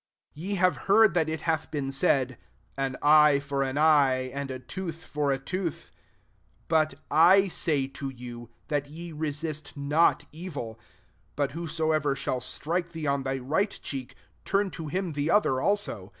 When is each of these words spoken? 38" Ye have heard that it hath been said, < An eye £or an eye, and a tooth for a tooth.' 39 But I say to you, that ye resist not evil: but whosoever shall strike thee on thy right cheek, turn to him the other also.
38" 0.33 0.43
Ye 0.49 0.55
have 0.55 0.77
heard 0.87 1.13
that 1.13 1.29
it 1.29 1.41
hath 1.41 1.69
been 1.69 1.91
said, 1.91 2.39
< 2.57 2.75
An 2.75 2.97
eye 3.03 3.39
£or 3.39 3.61
an 3.63 3.77
eye, 3.77 4.31
and 4.33 4.49
a 4.49 4.57
tooth 4.57 5.05
for 5.05 5.31
a 5.31 5.37
tooth.' 5.37 5.91
39 6.67 6.67
But 6.69 6.95
I 7.11 7.47
say 7.49 7.85
to 7.85 8.09
you, 8.09 8.49
that 8.69 8.89
ye 8.89 9.11
resist 9.11 9.77
not 9.77 10.25
evil: 10.31 10.79
but 11.35 11.51
whosoever 11.51 12.15
shall 12.15 12.41
strike 12.41 12.93
thee 12.93 13.05
on 13.05 13.21
thy 13.21 13.37
right 13.37 13.79
cheek, 13.83 14.15
turn 14.43 14.71
to 14.71 14.87
him 14.87 15.13
the 15.13 15.29
other 15.29 15.61
also. 15.61 16.09